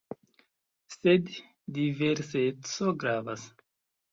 Sed 0.93 1.29
diverseco 1.77 2.91
gravas. 3.05 3.45